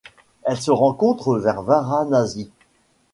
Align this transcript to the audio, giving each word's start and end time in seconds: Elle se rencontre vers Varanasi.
Elle 0.41 0.59
se 0.59 0.71
rencontre 0.71 1.35
vers 1.37 1.61
Varanasi. 1.61 2.49